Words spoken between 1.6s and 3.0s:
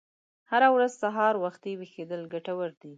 ویښیدل ګټور دي.